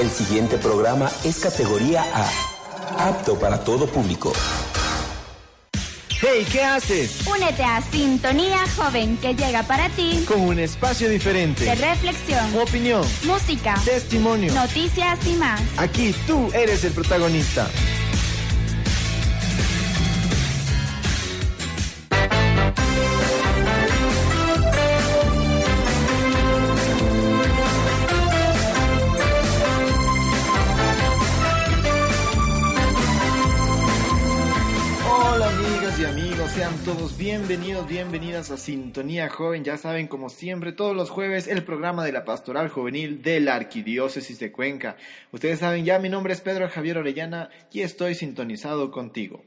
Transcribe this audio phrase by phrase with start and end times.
[0.00, 4.32] El siguiente programa es categoría A, apto para todo público.
[6.20, 7.26] Hey, ¿qué haces?
[7.26, 11.64] Únete a Sintonía Joven que llega para ti Con un espacio diferente.
[11.64, 14.52] de reflexión, Opinión, música, testimonio.
[14.52, 15.60] noticias y más.
[15.76, 17.68] Aquí tú eres el protagonista.
[36.88, 39.62] Todos bienvenidos, bienvenidas a Sintonía Joven.
[39.62, 43.56] Ya saben, como siempre, todos los jueves el programa de la Pastoral Juvenil de la
[43.56, 44.96] Arquidiócesis de Cuenca.
[45.30, 49.42] Ustedes saben ya, mi nombre es Pedro Javier Orellana y estoy sintonizado contigo.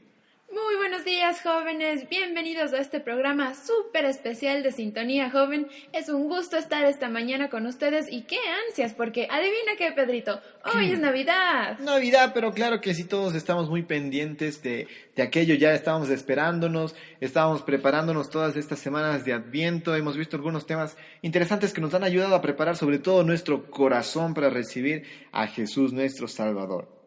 [1.12, 5.68] Días jóvenes, bienvenidos a este programa súper especial de Sintonía Joven.
[5.92, 10.40] Es un gusto estar esta mañana con ustedes y qué ansias, porque adivina qué, Pedrito,
[10.74, 11.78] hoy es Navidad.
[11.80, 16.94] Navidad, pero claro que sí, todos estamos muy pendientes de, de aquello, ya estábamos esperándonos,
[17.20, 22.04] estábamos preparándonos todas estas semanas de Adviento, hemos visto algunos temas interesantes que nos han
[22.04, 27.01] ayudado a preparar sobre todo nuestro corazón para recibir a Jesús nuestro Salvador.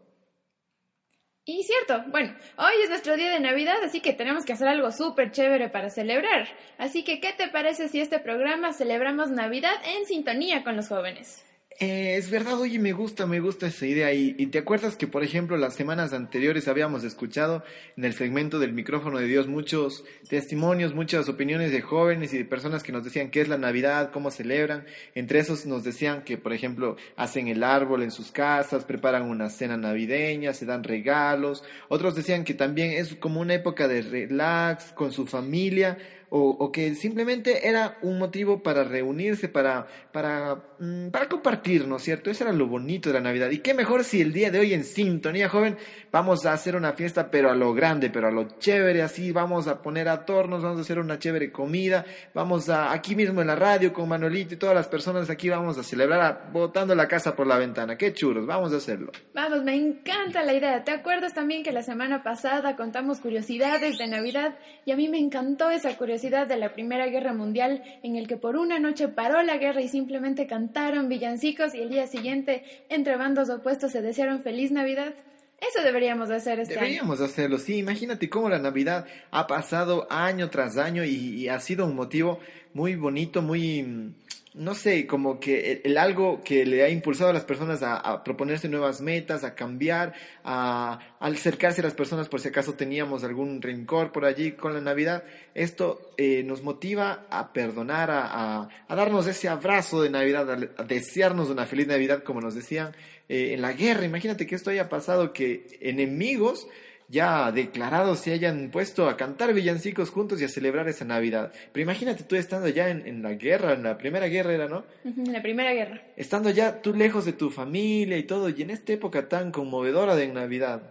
[1.47, 4.91] Y cierto, bueno, hoy es nuestro día de Navidad, así que tenemos que hacer algo
[4.91, 6.47] súper chévere para celebrar.
[6.79, 11.45] Así que, ¿qué te parece si este programa celebramos Navidad en sintonía con los jóvenes?
[11.78, 14.14] Eh, es verdad, oye, me gusta, me gusta esa idea.
[14.14, 17.66] Y, y te acuerdas que, por ejemplo, las semanas anteriores habíamos escuchado
[17.98, 22.46] en el segmento del micrófono de Dios muchos testimonios, muchas opiniones de jóvenes y de
[22.46, 24.85] personas que nos decían qué es la Navidad, cómo celebran.
[25.16, 29.50] Entre esos nos decían que, por ejemplo, hacen el árbol en sus casas, preparan una
[29.50, 31.62] cena navideña, se dan regalos.
[31.90, 35.97] Otros decían que también es como una época de relax con su familia
[36.30, 42.03] o, que simplemente era un motivo para reunirse, para, para, mm, para compartir, ¿no es
[42.03, 42.30] cierto?
[42.30, 43.52] Eso era lo bonito de la Navidad.
[43.52, 45.78] Y qué mejor si el día de hoy en Sintonía Joven
[46.12, 49.68] vamos a hacer una fiesta, pero a lo grande, pero a lo chévere, así vamos
[49.68, 53.47] a poner a tornos, vamos a hacer una chévere comida, vamos a, aquí mismo en
[53.47, 57.08] la radio con Manuelito y todas las personas aquí vamos a celebrar a- botando la
[57.08, 57.97] casa por la ventana.
[57.97, 59.12] Qué churos, vamos a hacerlo.
[59.34, 60.84] Vamos, me encanta la idea.
[60.84, 64.56] ¿Te acuerdas también que la semana pasada contamos curiosidades de Navidad?
[64.85, 68.38] Y a mí me encantó esa curiosidad de la Primera Guerra Mundial, en el que
[68.38, 73.18] por una noche paró la guerra y simplemente cantaron villancicos y el día siguiente, entre
[73.18, 75.14] bandos opuestos, se desearon feliz Navidad.
[75.59, 76.84] Eso deberíamos de hacer este año.
[76.84, 77.78] Deberíamos hacerlo, sí.
[77.78, 82.40] Imagínate cómo la Navidad ha pasado año tras año y, ha sido un motivo
[82.74, 84.14] muy bonito, muy,
[84.55, 88.69] no sé, como que el, algo que le ha impulsado a las personas a, proponerse
[88.69, 90.13] nuevas metas, a cambiar,
[90.45, 94.79] a, acercarse a las personas por si acaso teníamos algún rencor por allí con la
[94.79, 95.25] Navidad.
[95.53, 100.83] Esto eh, nos motiva a perdonar, a, a, darnos ese abrazo de Navidad, a, a
[100.85, 102.95] desearnos una feliz Navidad, como nos decían
[103.27, 104.05] eh, en la guerra.
[104.05, 106.66] Imagínate que esto haya pasado, que enemigos
[107.07, 111.53] ya declarados se hayan puesto a cantar villancicos juntos y a celebrar esa Navidad.
[111.71, 114.83] Pero imagínate tú estando ya en, en la guerra, en la primera guerra era, ¿no?
[115.03, 116.01] Ujú, La Primera Guerra.
[116.16, 120.16] Estando ya tú lejos de tu familia y todo, y en esta época tan conmovedora
[120.16, 120.81] de Navidad.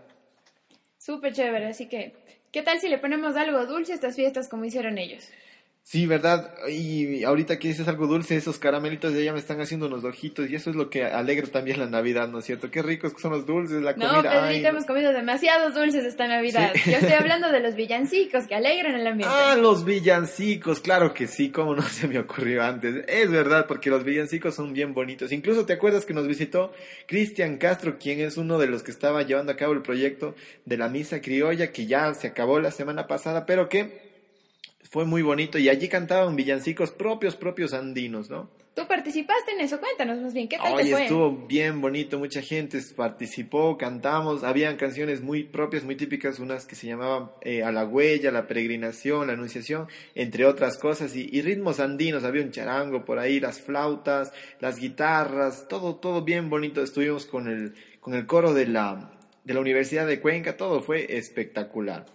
[0.99, 2.15] Súper chévere, así que,
[2.51, 5.29] ¿qué tal si le ponemos algo dulce a estas fiestas como hicieron ellos?
[5.87, 6.55] Sí, ¿verdad?
[6.67, 10.49] Y ahorita que dices algo dulce, esos caramelitos de ella me están haciendo unos ojitos
[10.49, 12.71] y eso es lo que alegra también la Navidad, ¿no es cierto?
[12.71, 14.33] Qué ricos que son los dulces, la No, comida.
[14.47, 14.69] Pedrito, no.
[14.71, 16.73] hemos comido demasiados dulces esta Navidad.
[16.75, 16.91] Sí.
[16.91, 19.35] Yo estoy hablando de los villancicos que alegran el ambiente.
[19.39, 23.05] Ah, los villancicos, claro que sí, cómo no se me ocurrió antes.
[23.07, 25.33] Es verdad, porque los villancicos son bien bonitos.
[25.33, 26.73] Incluso te acuerdas que nos visitó
[27.07, 30.79] Cristian Castro, quien es uno de los que estaba llevando a cabo el proyecto de
[30.79, 34.14] la misa criolla, que ya se acabó la semana pasada, pero que
[34.95, 38.49] fue muy bonito y allí cantaban villancicos propios, propios andinos, ¿no?
[38.77, 41.03] Tú participaste en eso, cuéntanos más bien, ¿qué tal te Oye, fue?
[41.03, 46.77] estuvo bien bonito, mucha gente participó, cantamos, habían canciones muy propias, muy típicas, unas que
[46.77, 51.43] se llamaban eh, A la huella, La peregrinación, La anunciación, entre otras cosas, y, y
[51.43, 56.85] ritmos andinos, había un charango por ahí, las flautas, las guitarras, todo, todo bien bonito,
[56.85, 59.11] estuvimos con el, con el coro de la,
[59.43, 62.07] de la Universidad de Cuenca, todo fue espectacular.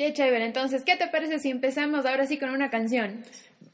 [0.00, 0.46] Qué chévere.
[0.46, 3.22] Entonces, ¿qué te parece si empezamos ahora sí con una canción?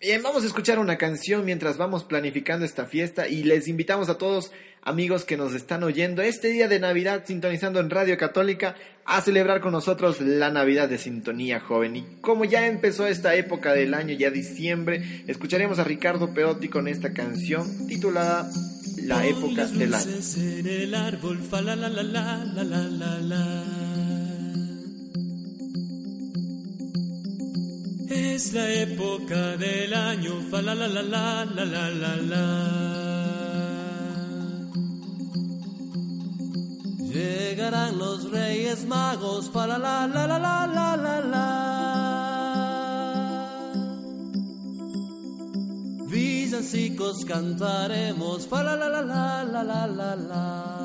[0.00, 4.19] Bien, vamos a escuchar una canción mientras vamos planificando esta fiesta y les invitamos a
[4.19, 4.50] todos
[4.82, 8.75] amigos que nos están oyendo este día de Navidad sintonizando en Radio Católica
[9.05, 11.94] a celebrar con nosotros la Navidad de Sintonía Joven.
[11.94, 16.88] Y como ya empezó esta época del año, ya diciembre, escucharemos a Ricardo Peotti con
[16.88, 18.50] esta canción titulada
[19.05, 20.11] La época del año.
[28.08, 32.47] Es la época del año, fa la la la la la la la la.
[36.99, 41.47] Llegarán los reyes magos, fa la la la la la la la la.
[46.06, 50.75] Villancicos cantaremos, fa la la la la la la la la.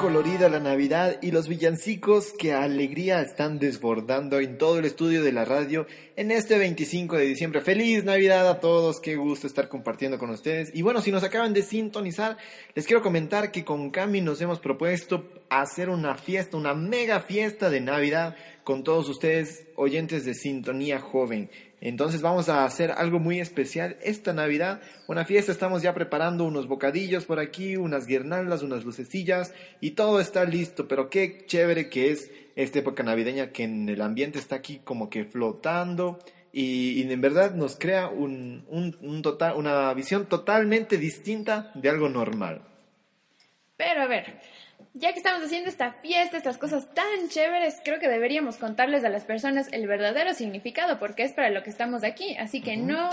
[0.00, 5.32] Colorida la Navidad y los villancicos, qué alegría están desbordando en todo el estudio de
[5.32, 5.86] la radio
[6.16, 7.60] en este 25 de diciembre.
[7.60, 10.70] Feliz Navidad a todos, qué gusto estar compartiendo con ustedes.
[10.74, 12.36] Y bueno, si nos acaban de sintonizar,
[12.74, 17.70] les quiero comentar que con Cami nos hemos propuesto hacer una fiesta, una mega fiesta
[17.70, 21.50] de Navidad con todos ustedes, oyentes de Sintonía Joven.
[21.84, 26.66] Entonces vamos a hacer algo muy especial esta Navidad, una fiesta, estamos ya preparando unos
[26.66, 32.10] bocadillos por aquí, unas guirnaldas, unas lucecillas y todo está listo, pero qué chévere que
[32.10, 36.20] es esta época navideña que en el ambiente está aquí como que flotando
[36.52, 38.64] y, en verdad nos crea un,
[39.22, 42.62] total, una visión totalmente distinta de algo normal.
[43.76, 44.40] Pero a ver,
[44.94, 49.08] ya que estamos haciendo esta fiesta, estas cosas tan chéveres, creo que deberíamos contarles a
[49.08, 52.36] las personas el verdadero significado, porque es para lo que estamos aquí.
[52.36, 53.10] Así que no,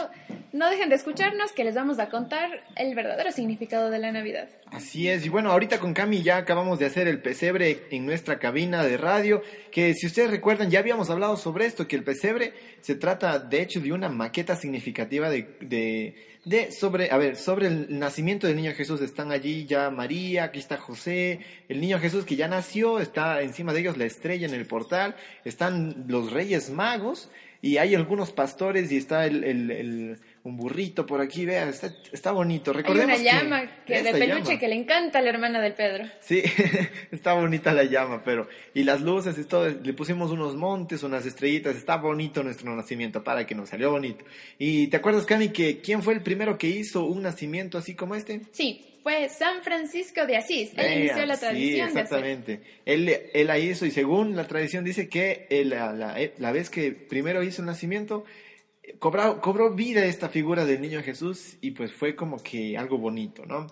[0.54, 4.48] no dejen de escucharnos, que les vamos a contar el verdadero significado de la Navidad.
[4.68, 8.38] Así es, y bueno, ahorita con Cami ya acabamos de hacer el pesebre en nuestra
[8.38, 12.54] cabina de radio, que si ustedes recuerdan ya habíamos hablado sobre esto, que el pesebre
[12.82, 17.67] se trata de hecho de una maqueta significativa de, de, de sobre, a ver, sobre
[17.67, 19.01] el nacimiento del niño Jesús.
[19.01, 23.74] Están allí ya María, aquí está José, el niño Jesús que ya nació, está encima
[23.74, 27.29] de ellos la estrella en el portal, están los reyes magos
[27.62, 32.31] y hay algunos pastores y está el, el un burrito por aquí, vean, está, está
[32.31, 32.71] bonito.
[32.71, 34.60] Hay Recordemos una llama que, de esta peluche llama.
[34.60, 36.05] que le encanta a la hermana del Pedro.
[36.19, 36.41] Sí,
[37.12, 38.48] está bonita la llama, pero...
[38.74, 43.24] Y las luces y todo, le pusimos unos montes, unas estrellitas, está bonito nuestro nacimiento,
[43.24, 44.25] para que nos salió bonito.
[44.57, 48.15] ¿Y te acuerdas, Cami, que quién fue el primero que hizo un nacimiento así como
[48.15, 48.41] este?
[48.51, 50.69] Sí, fue San Francisco de Asís.
[50.71, 52.62] Él Vea, inició la tradición sí, de exactamente.
[52.86, 56.69] Él, él la hizo y según la tradición dice que él, la, la- la vez
[56.71, 58.50] que primero hizo el nacimiento, eh,
[59.00, 63.45] cobró, cobró vida esta figura del niño Jesús y pues fue como que algo bonito,
[63.45, 63.67] ¿no?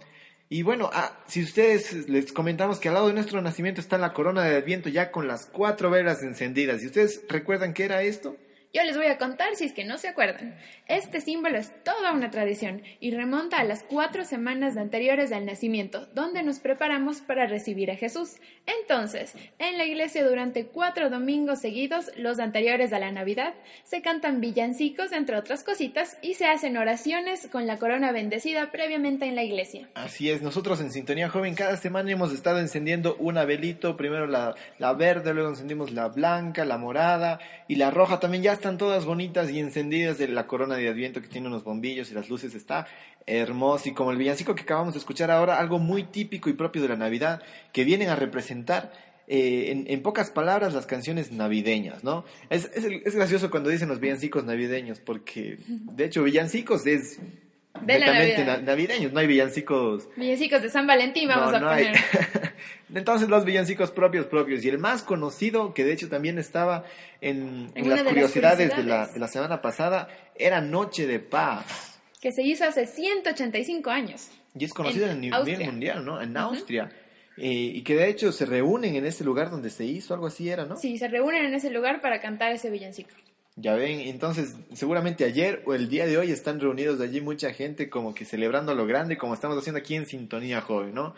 [0.52, 4.14] Y bueno, ah, si ustedes les comentamos que al lado de nuestro nacimiento está la
[4.14, 6.82] corona de Adviento ya con las cuatro velas encendidas.
[6.82, 8.36] ¿Y ustedes recuerdan qué era esto?
[8.72, 10.56] Yo les voy a contar si es que no se acuerdan.
[10.88, 16.06] Este símbolo es toda una tradición y remonta a las cuatro semanas anteriores al nacimiento,
[16.14, 18.36] donde nos preparamos para recibir a Jesús.
[18.68, 24.40] Entonces, en la iglesia durante cuatro domingos seguidos, los anteriores a la Navidad, se cantan
[24.40, 29.42] villancicos, entre otras cositas, y se hacen oraciones con la corona bendecida previamente en la
[29.42, 29.90] iglesia.
[29.96, 34.54] Así es, nosotros en Sintonía Joven cada semana hemos estado encendiendo una velito, primero la,
[34.78, 39.06] la verde, luego encendimos la blanca, la morada y la roja también ya están todas
[39.06, 42.54] bonitas y encendidas de la corona de Adviento que tiene unos bombillos y las luces
[42.54, 42.88] está
[43.26, 46.82] hermoso y como el villancico que acabamos de escuchar ahora, algo muy típico y propio
[46.82, 48.92] de la Navidad que vienen a representar
[49.28, 52.26] eh, en, pocas palabras las canciones navideñas, ¿no?
[52.50, 57.20] Es, es gracioso cuando dicen los villancicos navideños porque de hecho villancicos es
[57.82, 58.46] De la Navidad.
[58.46, 61.86] na- navideños, no hay villancicos Villancicos de San Valentín vamos no, a no hay.
[61.86, 62.00] poner.
[62.94, 66.86] Entonces los villancicos propios propios y el más conocido que de hecho también estaba
[67.22, 69.14] en, En las de las curiosidades de la, curiosidades.
[69.14, 74.30] de la semana pasada era Noche de Paz que se hizo hace 185 años.
[74.58, 76.22] y es conocida En a nivel mundial, ¿no?
[76.22, 76.92] En Austria
[77.38, 80.50] Eh, y que de hecho se reúnen en este lugar donde se hizo algo así
[80.50, 80.76] era, ¿no?
[80.76, 83.12] Sí, se reúnen en ese lugar para cantar ese villancico.
[83.62, 87.90] Ya ven, entonces seguramente ayer o el día de hoy están reunidos allí mucha gente
[87.90, 91.14] como que celebrando lo grande como estamos haciendo aquí en Sintonía Joven, ¿no?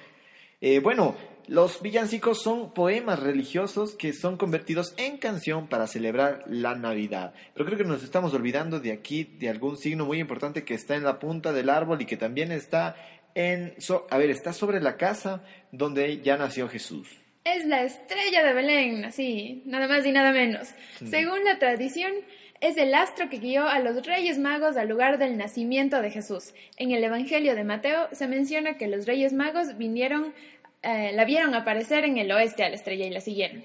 [0.60, 1.16] Eh, bueno,
[1.48, 7.34] los villancicos son poemas religiosos que son convertidos en canción para celebrar la Navidad.
[7.54, 10.96] Pero creo que nos estamos olvidando de aquí de algún signo muy importante que está
[10.96, 12.96] en la punta del árbol y que también está
[13.36, 17.08] en, so- a ver, está sobre la casa donde ya nació Jesús.
[17.44, 20.70] Es la estrella de Belén, así, nada más y nada menos.
[21.04, 22.12] Según la tradición,
[22.60, 26.54] es el astro que guió a los reyes magos al lugar del nacimiento de Jesús.
[26.78, 30.36] En el Evangelio de Mateo se menciona que los reyes magos vinieron,
[30.84, 33.64] eh, la vieron aparecer en el oeste a la estrella y la siguieron.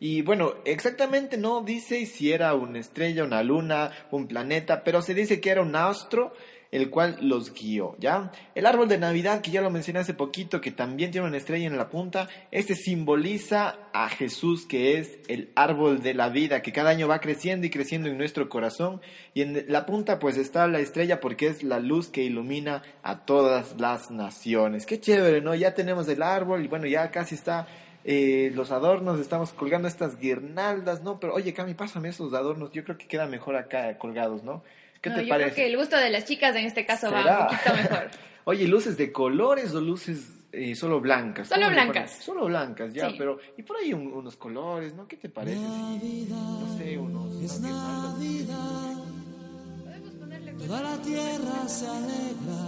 [0.00, 5.14] Y bueno, exactamente no dice si era una estrella, una luna, un planeta, pero se
[5.14, 6.34] dice que era un astro
[6.70, 8.32] el cual los guió, ¿ya?
[8.54, 11.66] El árbol de Navidad, que ya lo mencioné hace poquito, que también tiene una estrella
[11.66, 16.72] en la punta, este simboliza a Jesús, que es el árbol de la vida, que
[16.72, 19.00] cada año va creciendo y creciendo en nuestro corazón,
[19.34, 23.24] y en la punta pues está la estrella porque es la luz que ilumina a
[23.24, 24.86] todas las naciones.
[24.86, 25.54] Qué chévere, ¿no?
[25.54, 27.66] Ya tenemos el árbol y bueno, ya casi está
[28.08, 31.18] eh, los adornos, estamos colgando estas guirnaldas, ¿no?
[31.18, 34.62] Pero oye, Cami, pásame esos adornos, yo creo que quedan mejor acá colgados, ¿no?
[35.06, 35.52] ¿Qué No, te yo parece?
[35.54, 38.10] creo que el gusto de las chicas en este caso va un poquito mejor.
[38.44, 41.46] Oye, ¿luces de colores o luces eh, solo blancas?
[41.48, 42.10] Solo ¿Cómo le blancas.
[42.24, 43.14] Solo blancas, ya, Sí.
[43.16, 43.38] pero...
[43.56, 45.06] Y por ahí un- unos colores, ¿no?
[45.06, 45.58] ¿Qué te parece?
[45.58, 47.40] si- no sé, unos...
[47.40, 47.60] Es?
[47.60, 48.96] Navidad,
[50.58, 52.62] toda la tierra se alegra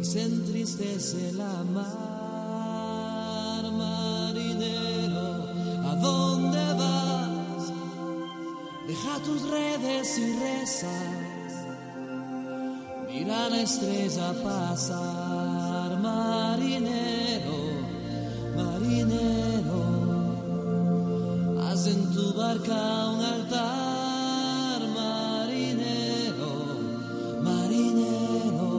[0.00, 5.48] y se entristece la mar, marinero,
[5.88, 7.05] ¿a dónde vas?
[8.86, 11.66] Deja tus redes y rezas,
[13.08, 17.58] mira la estrella pasar, marinero,
[18.54, 19.82] marinero.
[21.62, 26.52] Haz en tu barca un altar, marinero,
[27.42, 28.70] marinero,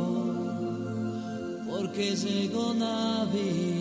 [1.70, 3.77] porque llegó Navidad.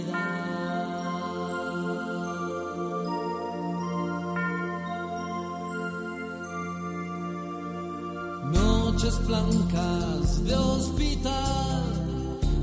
[9.06, 11.84] Noches de hospital,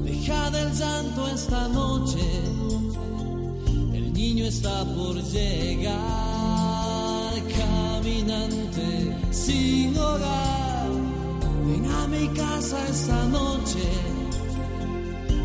[0.04, 2.20] deja del llanto esta noche.
[3.94, 5.94] El niño está por llegar,
[7.58, 10.90] caminante sin hogar.
[11.66, 13.88] Ven a mi casa esta noche,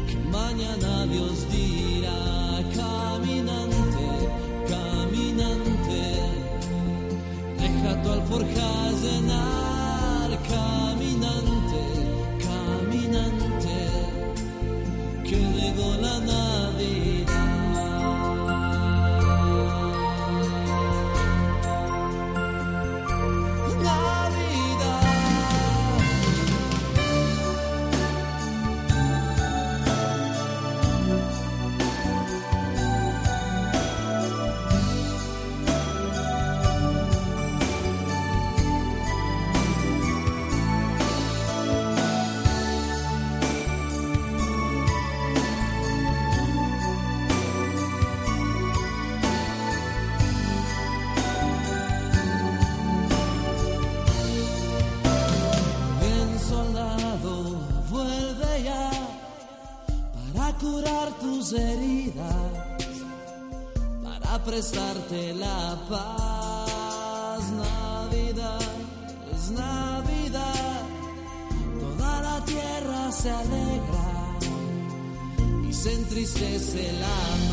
[0.09, 1.78] que mañana Dios dirá,
[65.89, 66.29] paz.
[67.53, 68.61] Navidad
[69.35, 70.83] es Navidad,
[71.81, 74.39] toda la tierra se alegra
[75.69, 77.48] y se entristece la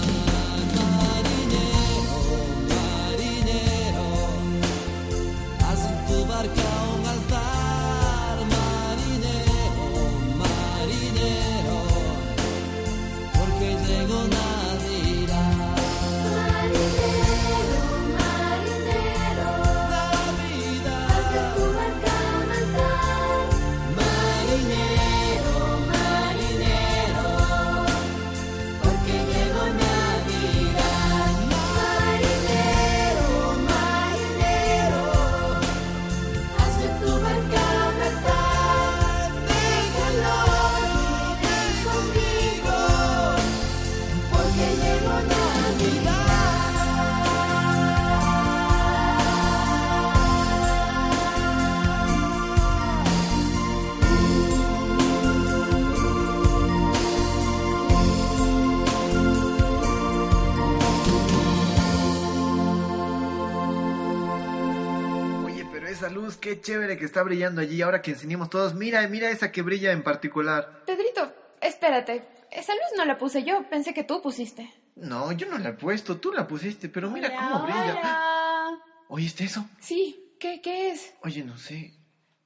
[66.55, 68.73] qué chévere que está brillando allí ahora que encendimos todos.
[68.75, 70.83] Mira, mira esa que brilla en particular.
[70.85, 72.25] Pedrito, espérate.
[72.51, 74.71] Esa luz no la puse yo, pensé que tú pusiste.
[74.95, 77.99] No, yo no la he puesto, tú la pusiste, pero mira Hola, cómo brilla.
[77.99, 78.79] Hola.
[79.09, 79.67] ¿Oíste eso?
[79.79, 81.13] Sí, ¿qué, qué es?
[81.23, 81.93] Oye, no sé.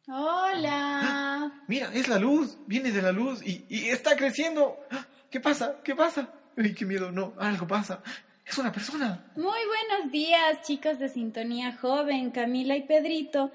[0.08, 1.52] Hola.
[1.68, 4.80] Mira, es la luz, viene de la luz y, y está creciendo.
[5.30, 5.76] ¿Qué pasa?
[5.84, 6.34] ¿Qué pasa?
[6.58, 8.02] Ay, qué miedo, no, algo pasa.
[8.44, 9.32] Es una persona.
[9.36, 13.52] Muy buenos días, chicos de Sintonía Joven, Camila y Pedrito.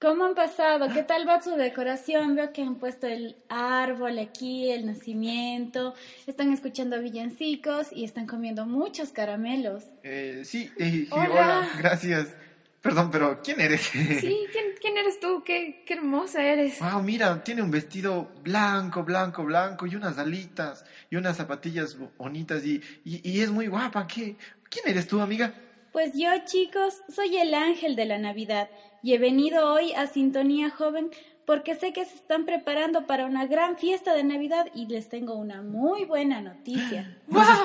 [0.00, 0.88] ¿Cómo han pasado?
[0.94, 2.34] ¿Qué tal va su decoración?
[2.34, 5.92] Veo que han puesto el árbol aquí, el nacimiento,
[6.26, 9.84] están escuchando villancicos y están comiendo muchos caramelos.
[10.02, 11.30] Eh, sí, eh, Hola.
[11.30, 12.34] hola, gracias.
[12.80, 13.82] Perdón, pero ¿quién eres?
[13.82, 15.42] Sí, ¿quién, quién eres tú?
[15.44, 16.80] Qué, qué hermosa eres.
[16.80, 22.14] Wow, mira, tiene un vestido blanco, blanco, blanco y unas alitas y unas zapatillas bo-
[22.16, 24.06] bonitas y, y, y es muy guapa.
[24.06, 24.38] ¿Qué?
[24.70, 25.54] ¿Quién eres tú, amiga?
[25.92, 28.70] Pues yo, chicos, soy el ángel de la Navidad
[29.02, 31.10] y he venido hoy a Sintonía Joven
[31.46, 35.34] porque sé que se están preparando para una gran fiesta de Navidad y les tengo
[35.34, 37.16] una muy buena noticia.
[37.26, 37.56] Nos, ¡Wow!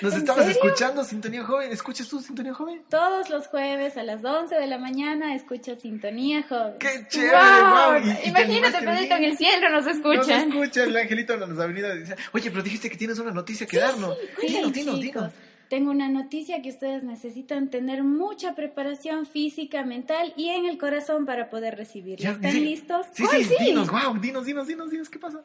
[0.00, 0.62] nos ¿En estabas serio?
[0.62, 1.70] escuchando, Sintonía Joven.
[1.70, 2.82] ¿Escuchas tú, Sintonía Joven?
[2.88, 6.74] Todos los jueves a las 11 de la mañana escucho Sintonía Joven.
[6.78, 7.32] ¡Qué chévere!
[7.32, 7.92] ¡Wow!
[7.92, 10.48] wow, y- y te Imagínate, Pedrito, en el cielo nos Nos escuchan.
[10.52, 13.66] escucha el angelito nos ha venido a decir, oye, pero dijiste que tienes una noticia
[13.66, 14.16] que darnos.
[14.40, 15.32] Sí, dinos, dinos, dinos.
[15.68, 21.26] Tengo una noticia que ustedes necesitan tener mucha preparación física, mental y en el corazón
[21.26, 22.24] para poder recibirla.
[22.24, 22.60] Ya, ¿Están sí.
[22.60, 23.06] listos?
[23.12, 23.64] Sí, ¡Ay, sí, sí!
[23.64, 25.42] dinos, wow, dinos, dinos, dinos, dinos, ¿qué pasa?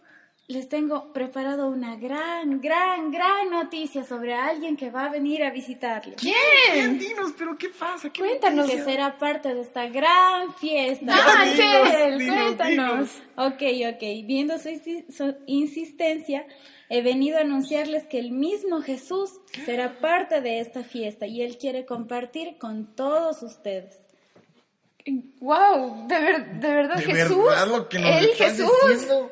[0.47, 5.49] Les tengo preparado una gran, gran, gran noticia sobre alguien que va a venir a
[5.51, 6.21] visitarles.
[6.21, 6.35] Bien,
[6.73, 6.99] ¿Quién?
[6.99, 8.09] dinos, pero ¿qué pasa?
[8.11, 8.69] ¿Qué Cuéntanos.
[8.69, 11.13] Que será parte de esta gran fiesta.
[11.15, 12.19] ¡Ah, dinos, Ángel!
[12.19, 13.09] dinos, Cuéntanos.
[13.37, 13.61] Ok,
[13.93, 14.01] ok.
[14.25, 16.45] Viendo su insistencia,
[16.93, 19.31] he venido a anunciarles que el mismo Jesús
[19.65, 23.97] será parte de esta fiesta y Él quiere compartir con todos ustedes.
[25.39, 26.07] ¡Wow!
[26.07, 27.43] ¿De, ver- de verdad, ¿De Jesús?
[27.45, 28.71] verdad lo que nos ¡El estás Jesús!
[28.89, 29.31] diciendo?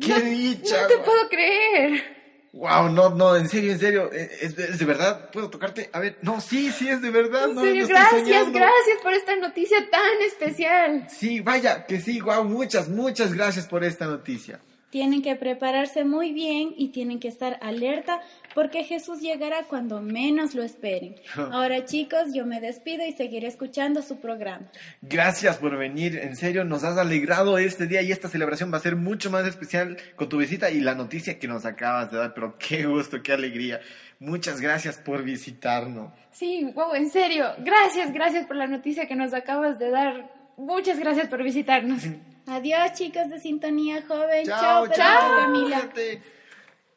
[0.00, 0.82] ¡Qué no, dicha!
[0.82, 2.18] No te puedo creer.
[2.52, 5.30] Wow, no, no, en serio, en serio, eh, ¿es, es de verdad?
[5.30, 5.90] ¿Puedo tocarte?
[5.92, 7.48] A ver, no, sí, sí, es de verdad.
[7.50, 8.58] En no, serio, no gracias, soñando.
[8.58, 11.06] gracias por esta noticia tan especial.
[11.10, 14.60] Sí, vaya, que sí, wow, muchas, muchas gracias por esta noticia.
[14.90, 18.20] Tienen que prepararse muy bien y tienen que estar alerta
[18.54, 21.16] porque Jesús llegará cuando menos lo esperen.
[21.36, 24.70] Ahora chicos, yo me despido y seguiré escuchando su programa.
[25.02, 28.80] Gracias por venir, en serio, nos has alegrado este día y esta celebración va a
[28.80, 32.34] ser mucho más especial con tu visita y la noticia que nos acabas de dar,
[32.34, 33.80] pero qué gusto, qué alegría.
[34.20, 36.12] Muchas gracias por visitarnos.
[36.32, 37.46] Sí, wow, en serio.
[37.58, 40.30] Gracias, gracias por la noticia que nos acabas de dar.
[40.56, 42.02] Muchas gracias por visitarnos.
[42.48, 44.46] Adiós chicos de Sintonía Joven.
[44.46, 45.88] Chao, Pedrito, chao, Camila.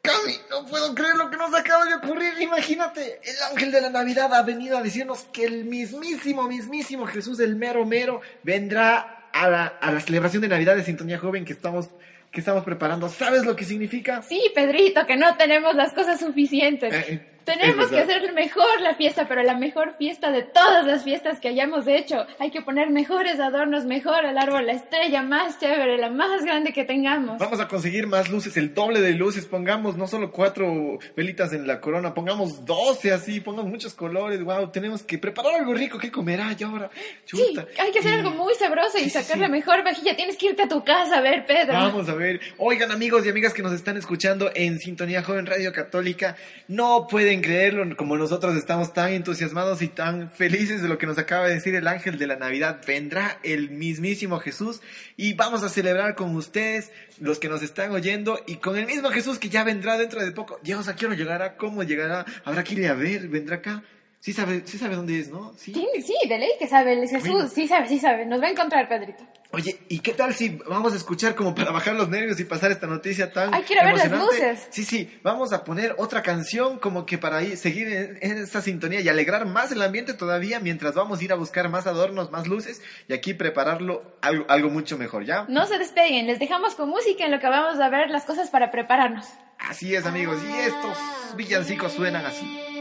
[0.02, 2.32] Cami, no puedo creer lo que nos acaba de ocurrir.
[2.40, 7.38] Imagínate, el ángel de la Navidad ha venido a decirnos que el mismísimo, mismísimo Jesús,
[7.38, 11.52] el mero mero, vendrá a la, a la celebración de Navidad de Sintonía Joven que
[11.52, 11.88] estamos,
[12.32, 13.08] que estamos preparando.
[13.08, 14.22] ¿Sabes lo que significa?
[14.22, 16.92] Sí, Pedrito, que no tenemos las cosas suficientes.
[16.92, 21.04] Eh, eh, Tenemos que hacer mejor la fiesta, pero la mejor fiesta de todas las
[21.04, 22.26] fiestas que hayamos hecho.
[22.38, 26.72] Hay que poner mejores adornos, mejor el árbol, la estrella más chévere, la más grande
[26.72, 27.38] que tengamos.
[27.38, 29.46] Vamos a conseguir más luces, el doble de luces.
[29.46, 34.42] Pongamos no solo cuatro velitas en la corona, pongamos doce así, pongamos muchos colores.
[34.42, 36.90] Wow, tenemos que preparar algo rico que comer ay, ahora.
[37.24, 37.66] Sí, Chuta.
[37.78, 39.40] hay que hacer Y- algo muy sabroso y Sí, sí, sacar sí.
[39.40, 40.14] la mejor vajilla.
[40.14, 41.72] Tienes que irte a tu casa a ver, Pedro.
[41.72, 42.40] Vamos a ver.
[42.58, 46.36] Oigan, amigos y amigas que nos están escuchando en Sintonía Joven Radio Católica,
[46.68, 51.18] no pueden creerlo como nosotros estamos tan entusiasmados y tan felices de lo que nos
[51.18, 52.80] acaba de decir el ángel de la Navidad.
[52.86, 54.80] Vendrá el mismísimo Jesús
[55.16, 59.10] y vamos a celebrar con ustedes, los que nos están oyendo, y con el mismo
[59.10, 60.60] Jesús que ya vendrá dentro de poco.
[60.62, 61.56] Dios, ¿a qué hora llegará?
[61.56, 62.26] ¿Cómo llegará?
[62.44, 63.82] Habrá que ir a ver, vendrá acá.
[64.22, 65.52] Sí sabe, sí sabe dónde es, ¿no?
[65.56, 65.74] Sí.
[65.74, 67.48] Sí, sí, de ley que sabe, Jesús, Bueno.
[67.48, 68.24] sí sabe, sí sabe.
[68.24, 69.26] Nos va a encontrar, Pedrito.
[69.50, 72.70] Oye, ¿y qué tal si vamos a escuchar como para bajar los nervios y pasar
[72.70, 74.68] esta noticia tan Ay, quiero ver las luces.
[74.70, 78.62] Sí, sí, vamos a poner otra canción como que para ir, seguir en, en esta
[78.62, 82.30] sintonía y alegrar más el ambiente todavía mientras vamos a ir a buscar más adornos,
[82.30, 85.46] más luces y aquí prepararlo algo, algo mucho mejor, ¿ya?
[85.48, 88.50] No se despeguen, les dejamos con música en lo que vamos a ver las cosas
[88.50, 89.26] para prepararnos.
[89.58, 90.96] Así es, amigos, y estos
[91.36, 92.71] villancicos suenan así.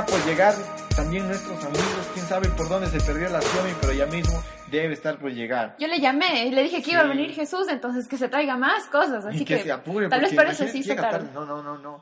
[0.00, 0.54] Y está por llegar
[0.96, 4.94] también nuestros amigos, quién sabe por dónde se perdió la Xiaomi, pero ya mismo debe
[4.94, 5.76] estar por llegar.
[5.78, 8.56] Yo le llamé y le dije que iba a venir Jesús, entonces que se traiga
[8.56, 9.26] más cosas.
[9.26, 11.28] Así y que, que, se apure, tal vez por eso sí se tarde.
[11.34, 12.00] No, no, no, no.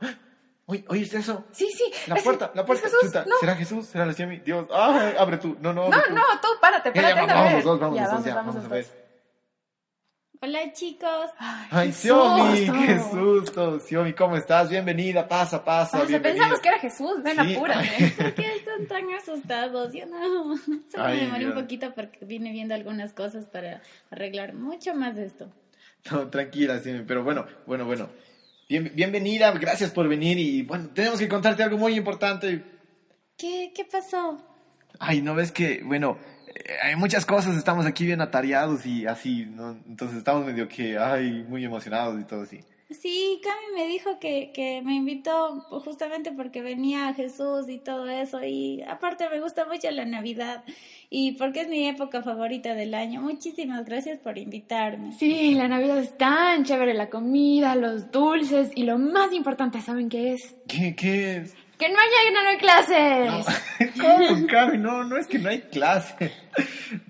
[0.67, 1.47] Oye, ¿oíste eso?
[1.51, 1.91] Sí, sí.
[2.07, 2.85] La es- puerta, la puerta.
[2.85, 3.01] Jesús.
[3.03, 3.87] Chuta, No, ¿será Jesús?
[3.87, 4.39] ¿Será la Xiaomi?
[4.39, 5.57] Dios, ah, abre tú.
[5.61, 6.15] No, no, no, tú.
[6.15, 7.33] no, tú párate, Ya, ya, párate.
[7.33, 8.87] vamos vamos Ya, vamos, ya, vamos vamos dos.
[10.41, 11.31] Hola chicos.
[11.71, 12.47] Ay, susto.
[12.87, 13.81] qué susto.
[13.81, 14.69] Xiaomi, ¿cómo estás?
[14.71, 16.05] Bienvenida, pasa, pasa.
[16.07, 18.13] Pensamos que era Jesús, ven, Sí, apúrate.
[18.17, 19.93] ¿Por qué están tan asustados?
[19.93, 20.57] Yo no.
[20.57, 25.17] Solo Ay, me demoré un poquito porque vine viendo algunas cosas para arreglar mucho más
[25.17, 25.51] de esto.
[26.11, 28.09] No, tranquila, Xiaomi, pero bueno, bueno, bueno.
[28.69, 32.63] Bien- bienvenida, gracias por venir y bueno, tenemos que contarte algo muy importante.
[33.37, 34.39] ¿Qué, qué pasó?
[35.01, 36.17] Ay, no ves que, bueno,
[36.83, 39.77] hay muchas cosas, estamos aquí bien atareados y así, ¿no?
[39.89, 42.61] Entonces estamos medio que, ay, muy emocionados y todo así.
[42.91, 48.43] Sí, Cami me dijo que, que me invitó justamente porque venía Jesús y todo eso.
[48.43, 50.65] Y aparte me gusta mucho la Navidad
[51.11, 53.21] y porque es mi época favorita del año.
[53.21, 55.13] Muchísimas gracias por invitarme.
[55.13, 60.09] Sí, la Navidad es tan chévere, la comida, los dulces y lo más importante, ¿saben
[60.09, 60.57] qué es?
[60.67, 61.55] ¿Qué, qué es?
[61.79, 63.47] Que mañana no hay clases.
[64.01, 64.79] ¿Cómo, Cami?
[64.79, 66.33] No, no es que no hay clase.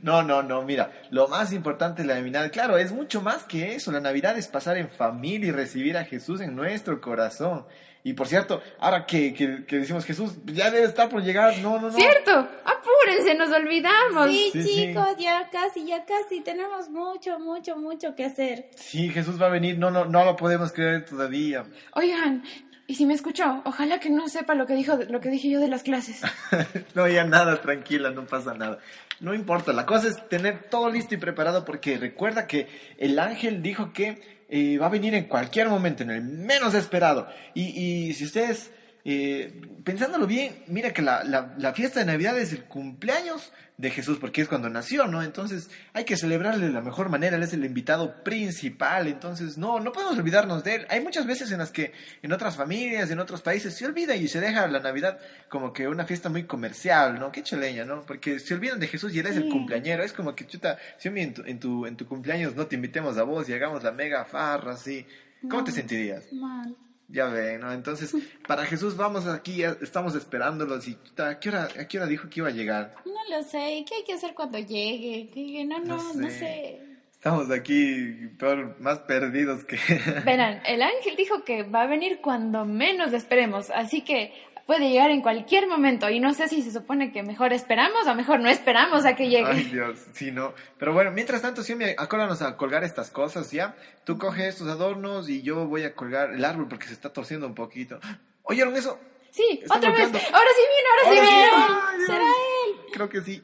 [0.02, 3.74] No, no, no, mira, lo más importante de la Navidad, claro, es mucho más que
[3.74, 3.90] eso.
[3.92, 7.64] La Navidad es pasar en familia y recibir a Jesús en nuestro corazón.
[8.04, 11.58] Y por cierto, ahora que, que, que decimos Jesús, ya debe estar por llegar.
[11.58, 11.92] No, no, no.
[11.92, 12.30] ¿Cierto?
[12.64, 14.28] Apúrense, nos olvidamos.
[14.28, 14.74] Sí, Sí, sí.
[14.86, 16.40] chicos, ya casi, ya casi.
[16.40, 18.70] Tenemos mucho, mucho, mucho que hacer.
[18.76, 19.78] Sí, Jesús va a venir.
[19.78, 21.64] No, no, no lo podemos creer todavía.
[21.94, 22.44] Oigan,
[22.90, 25.60] y si me escuchó, ojalá que no sepa lo que dijo, lo que dije yo
[25.60, 26.22] de las clases.
[26.94, 28.78] No, ya nada, tranquila, no pasa nada.
[29.20, 33.62] No importa, la cosa es tener todo listo y preparado porque recuerda que el ángel
[33.62, 37.28] dijo que eh, va a venir en cualquier momento, en el menos esperado.
[37.52, 38.72] Y, y si ustedes,
[39.10, 43.90] eh, pensándolo bien, mira que la, la- la fiesta de Navidad es el cumpleaños de
[43.90, 45.22] Jesús porque es cuando nació, ¿no?
[45.22, 49.78] Entonces hay que celebrarle de la mejor manera, él es el invitado principal, entonces no,
[49.80, 50.86] no podemos olvidarnos de él.
[50.90, 51.92] Hay muchas veces en las que
[52.22, 55.18] en otras familias, en otros países se olvida y se deja la Navidad
[55.48, 57.30] como que una fiesta muy comercial, ¿no?
[57.32, 58.02] Qué chaleña, ¿no?
[58.02, 59.48] Porque se olvidan de Jesús y él es el Sí.
[59.48, 62.74] cumpleañero, es como que chuta, si en tu, en tu, en tu cumpleaños no te
[62.74, 65.06] invitemos a vos y hagamos la mega farra, así,
[65.48, 66.30] ¿cómo te sentirías?
[66.32, 66.76] Mal.
[67.08, 67.72] Ya ven, ¿no?
[67.72, 68.14] Entonces,
[68.46, 72.40] para Jesús vamos aquí, estamos esperándolos y ¿a qué hora, a qué hora dijo que
[72.40, 72.94] iba a llegar?
[73.04, 73.84] No lo sé.
[73.88, 75.64] ¿Qué hay que hacer cuando llegue?
[75.66, 76.88] No, No no, no sé.
[77.18, 79.76] Estamos aquí peor, más perdidos que...
[80.24, 84.32] Verán, el ángel dijo que va a venir cuando menos esperemos, así que
[84.68, 86.10] puede llegar en cualquier momento.
[86.10, 89.30] Y no sé si se supone que mejor esperamos o mejor no esperamos a que
[89.30, 89.50] llegue.
[89.50, 90.52] Ay, Dios, sí, no.
[90.76, 93.74] Pero bueno, mientras tanto, sí, me acólanos a colgar estas cosas, ¿ya?
[94.04, 97.46] Tú coge estos adornos y yo voy a colgar el árbol porque se está torciendo
[97.46, 97.98] un poquito.
[98.42, 99.00] ¿Oyeron eso?
[99.30, 100.02] Sí, Están otra vez.
[100.02, 102.06] Ahora sí viene, ahora, sí viene.
[102.06, 102.92] ¿Será él?
[102.92, 103.42] Creo que sí.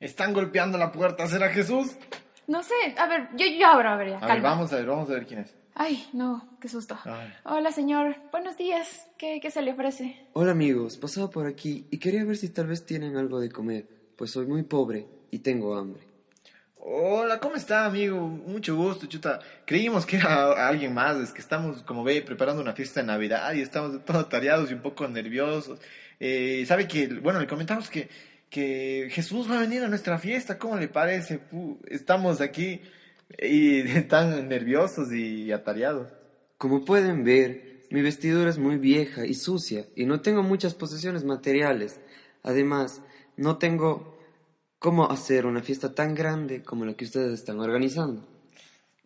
[0.00, 1.26] Están golpeando la puerta.
[1.26, 1.98] ¿Será Jesús?
[2.46, 4.86] No sé, a ver, yo, yo abro, a ver, ya, A ver, vamos a ver,
[4.86, 5.54] vamos a ver quién es.
[5.78, 6.98] Ay, no, qué susto.
[7.04, 7.30] Ay.
[7.44, 8.16] Hola, señor.
[8.32, 9.08] Buenos días.
[9.18, 10.16] ¿Qué, qué se le ofrece?
[10.32, 13.86] Hola amigos, pasaba por aquí y quería ver si tal vez tienen algo de comer,
[14.16, 16.00] pues soy muy pobre y tengo hambre.
[16.76, 18.26] Hola, ¿cómo está, amigo?
[18.26, 19.40] Mucho gusto, chuta.
[19.66, 23.52] Creímos que era alguien más, es que estamos, como ve, preparando una fiesta de Navidad
[23.52, 25.78] y estamos todos tareados y un poco nerviosos.
[26.18, 28.08] Eh, ¿Sabe que, bueno, le comentamos que,
[28.48, 30.58] que Jesús va a venir a nuestra fiesta?
[30.58, 31.40] ¿Cómo le parece?
[31.86, 32.80] Estamos aquí
[33.38, 36.12] y tan nerviosos y atareados.
[36.58, 41.24] Como pueden ver, mi vestidura es muy vieja y sucia y no tengo muchas posesiones
[41.24, 42.00] materiales.
[42.42, 43.02] Además,
[43.36, 44.16] no tengo
[44.78, 48.26] cómo hacer una fiesta tan grande como la que ustedes están organizando.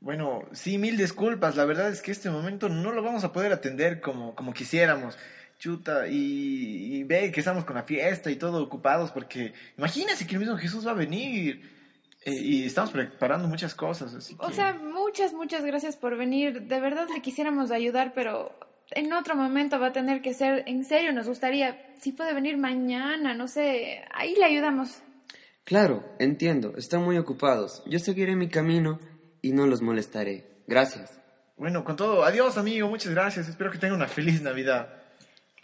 [0.00, 1.56] Bueno, sí, mil disculpas.
[1.56, 5.18] La verdad es que este momento no lo vamos a poder atender como, como quisiéramos.
[5.58, 10.36] Chuta, y, y ve que estamos con la fiesta y todo ocupados porque imagínense que
[10.36, 11.79] el mismo Jesús va a venir
[12.22, 14.14] eh, y estamos preparando muchas cosas.
[14.14, 16.62] Así O que- sea, muchas, muchas gracias por venir.
[16.62, 18.52] De verdad le quisiéramos ayudar, pero
[18.90, 22.56] en otro momento va a tener que ser, en serio, nos gustaría, si puede venir
[22.56, 25.02] mañana, no sé, ahí le ayudamos.
[25.64, 27.82] Claro, entiendo, están muy ocupados.
[27.86, 28.98] Yo seguiré mi camino
[29.42, 30.62] y no los molestaré.
[30.66, 31.18] Gracias.
[31.56, 33.48] Bueno, con todo, adiós amigo, muchas gracias.
[33.48, 34.99] Espero que tenga una feliz Navidad.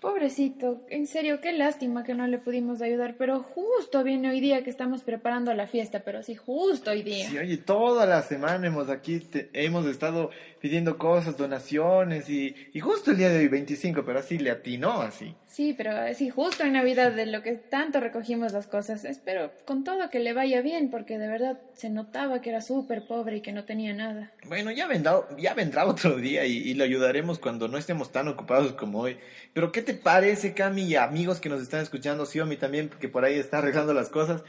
[0.01, 4.63] Pobrecito, en serio, qué lástima que no le pudimos ayudar, pero justo viene hoy día
[4.63, 7.31] que estamos preparando la fiesta, pero sí, justo hoy día.
[7.31, 10.31] Sí, oye, toda la semana hemos aquí, te- hemos estado
[10.61, 15.01] pidiendo cosas, donaciones y, y justo el día de hoy, 25, pero así le atinó
[15.01, 15.35] así.
[15.57, 19.07] Sí, pero sí, justo en Navidad de lo que tanto recogimos las cosas.
[19.07, 23.07] Espero con todo que le vaya bien, porque de verdad se notaba que era súper
[23.07, 24.35] pobre y que no tenía nada.
[24.47, 28.29] Bueno, ya vendrá, ya vendrá otro día y, y le ayudaremos cuando no estemos tan
[28.29, 29.17] ocupados como hoy.
[29.55, 33.25] Pero ¿qué te parece, Cami, y amigos que nos están escuchando, Xiaomi también, que por
[33.25, 34.45] ahí está arreglando las cosas,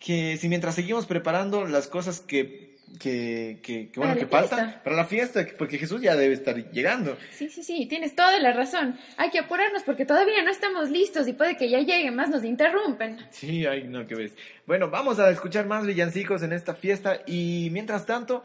[0.00, 4.80] que si mientras seguimos preparando las cosas que, que, que, que, bueno, Para que fiesta.
[4.82, 7.16] para la fiesta, porque Jesús ya debe estar llegando.
[7.32, 8.98] Sí, sí, sí, tienes toda la razón.
[9.16, 12.44] Hay que apurarnos porque todavía no estamos listos y puede que ya lleguen más nos
[12.44, 13.18] interrumpen.
[13.30, 14.32] Sí, ay, no, que ves.
[14.66, 18.42] Bueno, vamos a escuchar más villancicos en esta fiesta y mientras tanto,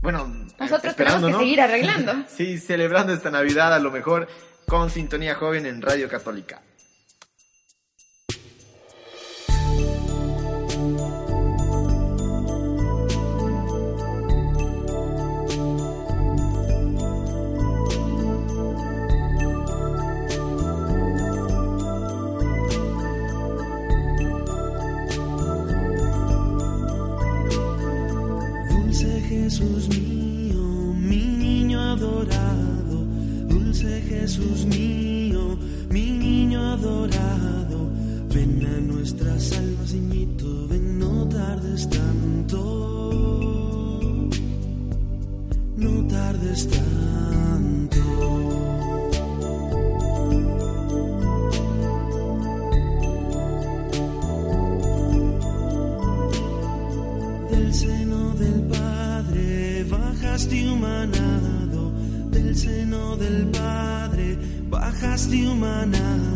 [0.00, 0.26] bueno,
[0.58, 1.38] Nosotros esperando, tenemos que ¿no?
[1.40, 2.12] seguir arreglando.
[2.28, 4.28] Sí, celebrando esta Navidad a lo mejor
[4.66, 6.62] con Sintonía Joven en Radio Católica.
[64.98, 66.27] sacaste humana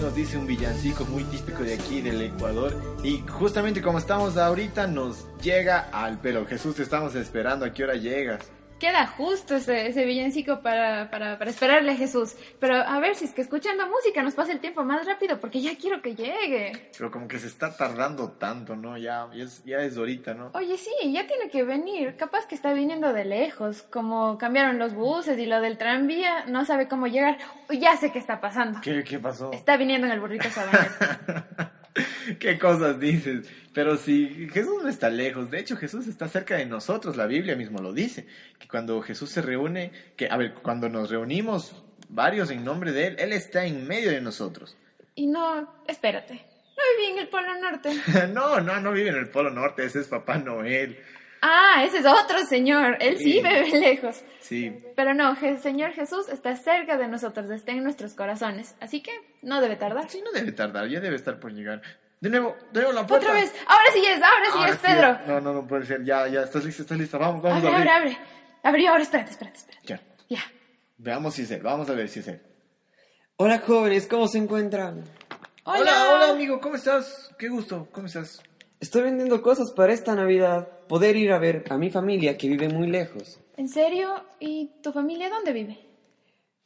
[0.00, 2.74] nos dice un villancico muy típico de aquí, del Ecuador.
[3.04, 6.46] Y justamente como estamos ahorita, nos llega al pelo.
[6.46, 7.66] Jesús, te estamos esperando.
[7.66, 8.40] ¿A qué hora llegas?
[8.80, 12.34] Queda justo ese, ese villancico para, para, para esperarle a Jesús.
[12.58, 15.60] Pero a ver si es que escuchando música nos pasa el tiempo más rápido porque
[15.60, 16.90] ya quiero que llegue.
[16.96, 18.98] Pero como que se está tardando tanto, ¿no?
[18.98, 20.50] Ya, ya, es, ya es ahorita, ¿no?
[20.54, 22.16] Oye, sí, ya tiene que venir.
[22.16, 23.82] Capaz que está viniendo de lejos.
[23.82, 27.38] Como cambiaron los buses y lo del tranvía, no sabe cómo llegar.
[27.68, 28.80] Ya sé qué está pasando.
[28.80, 29.52] ¿Qué, qué pasó?
[29.52, 30.90] Está viniendo en el burrito sabanero.
[32.38, 33.46] ¿Qué cosas dices?
[33.72, 37.54] Pero si Jesús no está lejos, de hecho Jesús está cerca de nosotros, la Biblia
[37.54, 38.26] mismo lo dice,
[38.58, 43.06] que cuando Jesús se reúne, que a ver, cuando nos reunimos varios en nombre de
[43.08, 44.76] Él, Él está en medio de nosotros.
[45.14, 47.90] Y no, espérate, no viví en el Polo Norte.
[48.32, 50.98] no, no, no vive en el Polo Norte, ese es Papá Noel.
[51.42, 53.32] Ah, ese es otro señor, él sí, Sí.
[53.42, 54.22] vive lejos.
[54.40, 59.00] Sí, Pero no, el Señor Jesús está cerca de nosotros, está en nuestros corazones, así
[59.00, 59.12] que
[59.42, 60.10] no debe tardar.
[60.10, 61.80] sí, no debe tardar, ya debe estar por llegar.
[62.20, 63.28] De nuevo, de nuevo la puerta.
[63.28, 65.18] Otra vez, ahora sí es, ahora sí Ahora es, Pedro.
[65.26, 67.78] No, no, no puede ser, ya, ya, estás lista, estás lista, vamos, vamos Abre, a
[67.78, 67.88] ver.
[67.88, 68.18] abre, abre.
[68.62, 69.86] Abre ahora, espérate, espérate, espérate.
[69.86, 70.40] Ya, Ya.
[70.98, 72.42] veamos si es Él, vamos a ver si es Él.
[73.36, 75.02] Hola jóvenes, ¿cómo se encuentran?
[75.64, 75.80] Hola.
[75.80, 77.30] hola, hola, amigo, ¿cómo estás?
[77.38, 78.42] Qué gusto, ¿cómo estás?
[78.80, 82.68] Estoy vendiendo cosas para esta Navidad, poder ir a ver a mi familia que vive
[82.68, 83.40] muy lejos.
[83.56, 84.24] ¿En serio?
[84.40, 85.78] ¿Y tu familia dónde vive?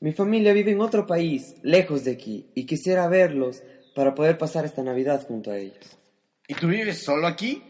[0.01, 3.63] Mi familia vive en otro país, lejos de aquí, y quisiera verlos
[3.95, 5.99] para poder pasar esta Navidad junto a ellos.
[6.49, 7.63] ¿Y tú vives solo aquí?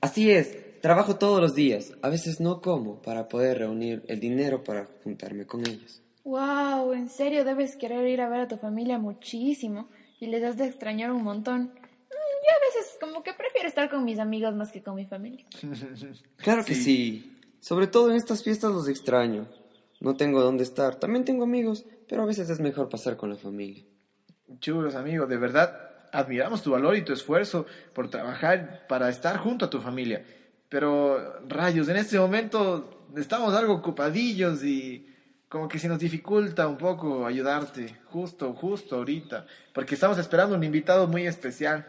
[0.00, 4.64] Así es, trabajo todos los días, a veces no como para poder reunir el dinero
[4.64, 6.02] para juntarme con ellos.
[6.24, 9.88] Wow, en serio debes querer ir a ver a tu familia muchísimo
[10.20, 11.62] y les has de extrañar un montón.
[11.62, 15.04] Mm, Yo a veces como que prefiero estar con mis amigos más que con mi
[15.06, 15.44] familia.
[16.36, 17.28] Claro que sí.
[17.60, 19.46] Sobre todo en estas fiestas los extraño.
[20.00, 20.96] No tengo dónde estar.
[20.96, 23.84] También tengo amigos, pero a veces es mejor pasar con la familia.
[24.60, 29.64] Chulos, amigo, de verdad admiramos tu valor y tu esfuerzo por trabajar para estar junto
[29.64, 30.24] a tu familia.
[30.68, 35.06] Pero, rayos, en este momento estamos algo ocupadillos y
[35.48, 40.64] como que se nos dificulta un poco ayudarte, justo, justo ahorita, porque estamos esperando un
[40.64, 41.86] invitado muy especial.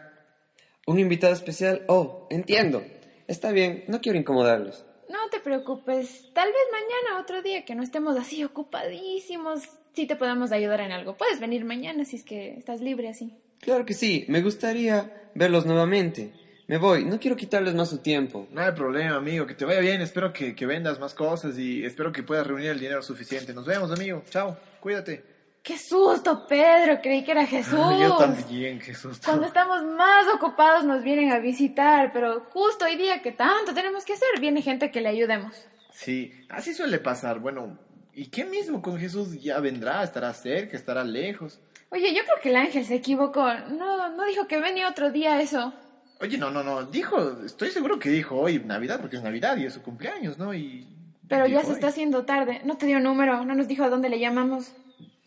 [0.86, 1.82] ¿Un invitado especial?
[1.88, 2.84] Oh, entiendo.
[3.26, 4.84] Está bien, no quiero incomodarlos.
[5.08, 9.62] No te preocupes, tal vez mañana otro día que no estemos así ocupadísimos,
[9.94, 11.16] sí te podemos ayudar en algo.
[11.16, 13.32] Puedes venir mañana si es que estás libre así.
[13.60, 16.32] Claro que sí, me gustaría verlos nuevamente.
[16.66, 18.48] Me voy, no quiero quitarles más su tiempo.
[18.50, 21.84] No hay problema, amigo, que te vaya bien, espero que, que vendas más cosas y
[21.84, 23.52] espero que puedas reunir el dinero suficiente.
[23.52, 24.22] Nos vemos, amigo.
[24.30, 25.34] Chao, cuídate.
[25.62, 27.00] ¡Qué susto, Pedro!
[27.02, 27.78] Creí que era Jesús.
[27.98, 29.24] Yo también, qué susto.
[29.24, 34.04] Cuando estamos más ocupados nos vienen a visitar, pero justo hoy día que tanto tenemos
[34.04, 35.66] que hacer, viene gente que le ayudemos.
[35.90, 37.40] Sí, así suele pasar.
[37.40, 37.78] Bueno,
[38.14, 40.02] ¿y qué mismo con Jesús ya vendrá?
[40.02, 40.76] ¿Estará cerca?
[40.76, 41.60] ¿Estará lejos?
[41.90, 43.46] Oye, yo creo que el ángel se equivocó.
[43.70, 45.72] No, no dijo que venía otro día eso.
[46.20, 46.84] Oye, no, no, no.
[46.84, 50.54] Dijo, estoy seguro que dijo hoy Navidad, porque es Navidad y es su cumpleaños, ¿no?
[50.54, 50.88] Y.
[51.28, 52.60] Pero ya se está haciendo tarde.
[52.64, 54.72] No te dio número, no nos dijo a dónde le llamamos.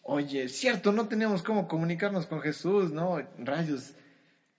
[0.04, 3.18] Oye, cierto, no tenemos cómo comunicarnos con Jesús, ¿no?
[3.40, 3.94] Rayos.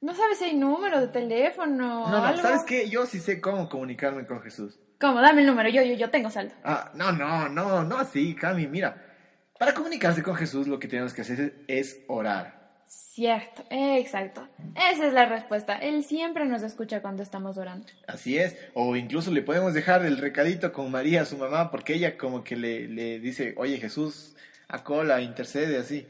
[0.00, 2.42] No sabes si hay número de teléfono No, no, algo.
[2.42, 2.88] ¿sabes qué?
[2.88, 4.78] Yo sí sé cómo comunicarme con Jesús.
[5.00, 5.20] ¿Cómo?
[5.20, 6.54] Dame el número, yo, yo, yo tengo saldo.
[6.64, 9.04] Ah, no, no, no, no así, Cami, mira.
[9.58, 12.58] Para comunicarse con Jesús lo que tenemos que hacer es orar.
[12.86, 14.48] Cierto, exacto.
[14.92, 15.76] Esa es la respuesta.
[15.76, 17.86] Él siempre nos escucha cuando estamos orando.
[18.06, 22.16] Así es, o incluso le podemos dejar el recadito con María, su mamá, porque ella
[22.16, 24.36] como que le, le dice, oye Jesús,
[24.68, 26.06] a cola, intercede así.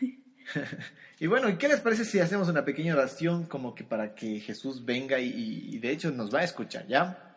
[1.20, 4.40] y bueno, ¿y qué les parece si hacemos una pequeña oración como que para que
[4.40, 7.31] Jesús venga y- y de hecho nos va a escuchar, ¿ya?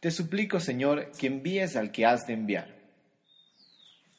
[0.00, 2.74] Te suplico, Señor, que envíes al que has de enviar.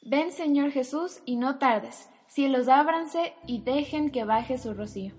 [0.00, 2.08] Ven, Señor Jesús, y no tardes.
[2.28, 5.12] Cielos ábranse y dejen que baje su rocío.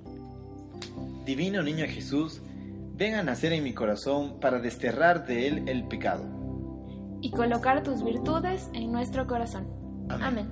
[1.25, 2.41] Divino Niño Jesús,
[2.95, 6.23] ven a nacer en mi corazón para desterrar de él el pecado.
[7.21, 9.67] Y colocar tus virtudes en nuestro corazón.
[10.09, 10.49] Amén.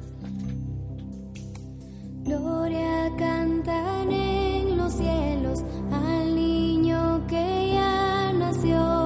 [2.24, 9.01] Gloria cantan en los cielos al niño que ya nació.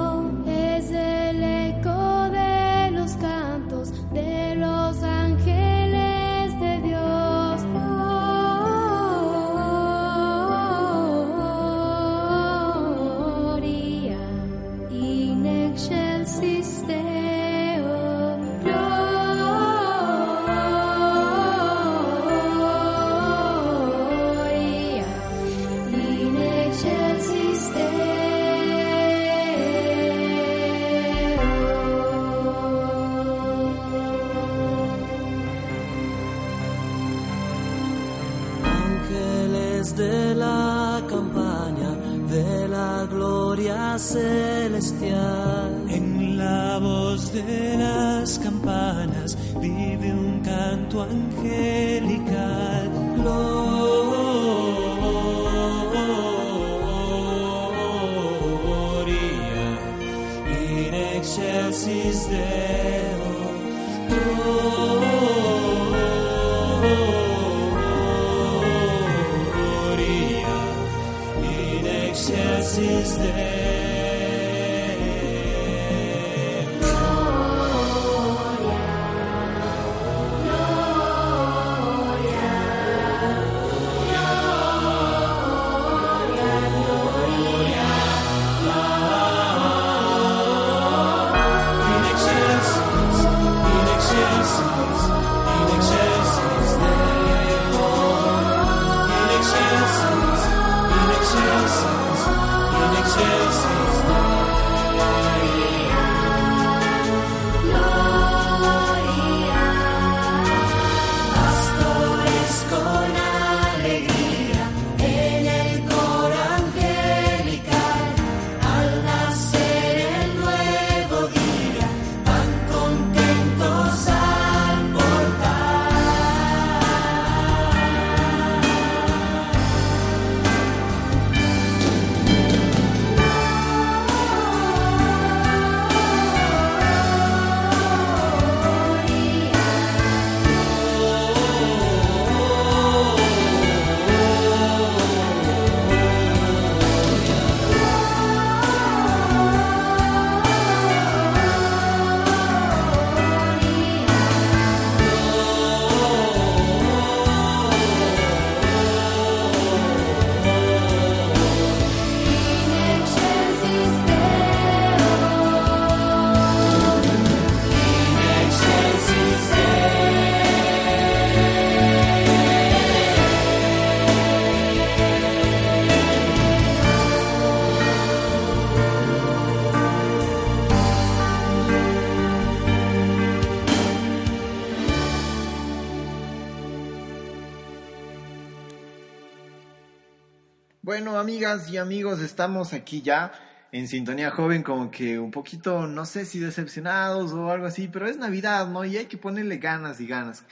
[191.35, 193.33] Amigas y amigos, estamos aquí ya
[193.73, 198.07] en Sintonía Joven, como que un poquito, no sé si decepcionados o algo así, pero
[198.07, 198.85] es Navidad, ¿no?
[198.85, 200.45] Y hay que ponerle ganas y ganas.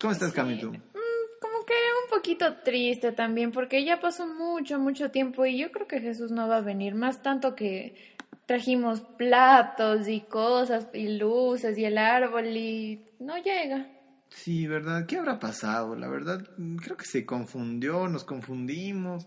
[0.00, 0.68] ¿Cómo estás, Cami, tú?
[0.68, 5.86] Como que un poquito triste también, porque ya pasó mucho, mucho tiempo y yo creo
[5.86, 11.76] que Jesús no va a venir, más tanto que trajimos platos y cosas y luces
[11.76, 13.86] y el árbol y no llega.
[14.30, 15.04] Sí, ¿verdad?
[15.04, 15.94] ¿Qué habrá pasado?
[15.94, 19.26] La verdad, mm, creo que se confundió, nos confundimos.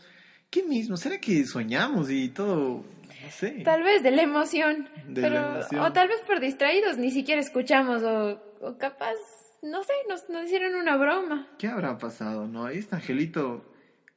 [0.49, 0.97] ¿Qué mismo?
[0.97, 2.83] ¿Será que soñamos y todo?
[3.23, 3.61] No sé.
[3.63, 5.81] Tal vez de la emoción, De pero la emoción.
[5.81, 9.13] o tal vez por distraídos ni siquiera escuchamos o, o capaz,
[9.61, 11.47] no sé, nos, nos hicieron una broma.
[11.59, 12.47] ¿Qué habrá pasado?
[12.47, 13.65] No, ahí está Angelito.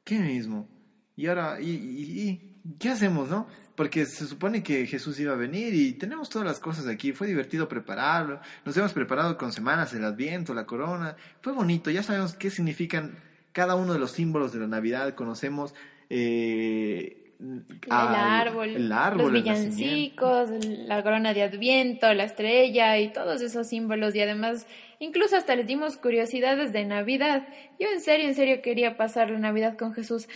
[0.03, 0.67] ¿Qué mismo?
[1.15, 3.45] Y ahora, y, y- y- ¿qué hacemos, no?
[3.75, 7.11] Porque se supone que Jesús iba a venir y tenemos todas las cosas aquí.
[7.11, 8.39] Fue divertido prepararlo.
[8.65, 11.15] Nos hemos preparado con semanas el Adviento, la corona.
[11.41, 11.89] Fue bonito.
[11.91, 13.17] Ya sabemos qué significan
[13.51, 15.15] cada uno de los símbolos de la Navidad.
[15.15, 15.73] Conocemos
[16.09, 23.11] eh, el al- árbol, el árbol, los villancicos, la corona de Adviento, la estrella y
[23.11, 24.65] todos esos símbolos y además
[24.99, 27.45] incluso hasta les dimos curiosidades de Navidad.
[27.79, 30.29] Yo en serio, en serio quería pasar la Navidad con Jesús.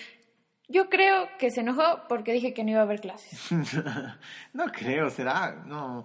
[0.68, 3.39] Yo creo que se enojó porque dije que no iba a haber clases.
[4.53, 5.63] no creo, será.
[5.65, 6.03] No.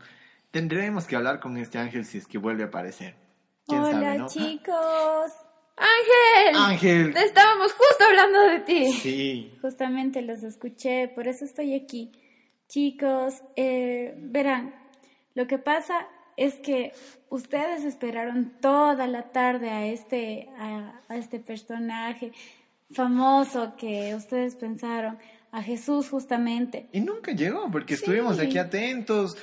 [0.53, 3.17] Tendremos que hablar con este ángel si es que vuelve a aparecer.
[3.67, 4.27] ¿Quién Hola sabe, no?
[4.29, 5.33] chicos.
[5.83, 7.17] Ángel, Ángel.
[7.17, 8.93] estábamos justo hablando de ti.
[8.93, 9.53] Sí.
[9.61, 12.13] Justamente los escuché, por eso estoy aquí.
[12.69, 14.75] Chicos, eh, verán,
[15.35, 16.07] lo que pasa
[16.37, 16.93] es que
[17.29, 22.33] ustedes esperaron toda la tarde a este, a, a este personaje
[22.91, 25.19] famoso que ustedes pensaron,
[25.53, 26.87] a Jesús justamente.
[26.93, 29.37] Y nunca llegó, porque estuvimos aquí atentos.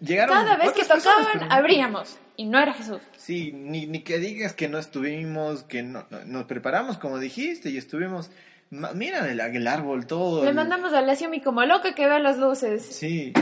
[0.00, 3.00] llegaron Cada vez que tocaban, pero- abríamos y no era Jesús.
[3.16, 7.70] Sí, ni, ni que digas que no estuvimos, que no, no- nos preparamos como dijiste
[7.70, 8.30] y estuvimos.
[8.70, 10.44] ma- Mira el, el árbol, todo.
[10.44, 12.84] Le el- mandamos a la Xiaomi como loca que vea las luces.
[12.84, 13.32] Sí.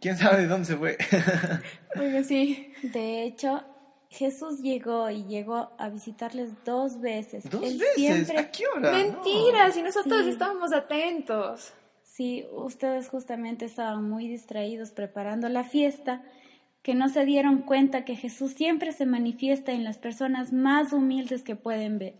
[0.00, 0.96] ¿Quién sabe de dónde se fue?
[2.00, 2.72] Oiga, sí.
[2.82, 3.62] De hecho,
[4.10, 7.48] Jesús llegó y llegó a visitarles dos veces.
[7.48, 7.94] ¿Dos Él veces?
[7.94, 8.90] siempre- ¿A qué hora?
[8.92, 10.30] Mentiras, y nosotros Sí.
[10.30, 11.72] estábamos atentos.
[12.02, 16.22] Sí, ustedes justamente estaban muy distraídos preparando la fiesta,
[16.82, 21.42] que no se dieron cuenta que Jesús siempre se manifiesta en las personas más humildes
[21.42, 22.14] que pueden ver.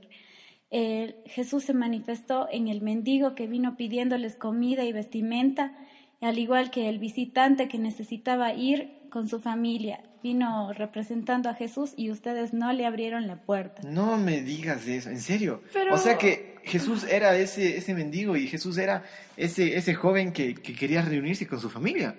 [0.71, 5.75] Eh, Jesús se manifestó en el mendigo que vino pidiéndoles comida y vestimenta,
[6.21, 10.05] al igual que el visitante que necesitaba ir con su familia.
[10.23, 13.83] Vino representando a Jesús y ustedes no le abrieron la puerta.
[13.85, 15.63] No me digas eso, en serio.
[15.73, 19.05] Pero- O sea que Jesús era ese, ese mendigo y Jesús era
[19.37, 22.15] ese, ese joven que, que quería reunirse con su familia.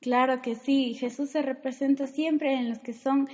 [0.00, 3.26] Claro que sí, Jesús se representa siempre en los que son